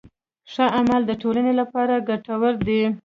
ښه 0.51 0.65
عمل 0.77 1.01
د 1.07 1.11
ټولنې 1.21 1.53
لپاره 1.59 1.93
ګټور 2.09 2.53
دی. 2.67 2.81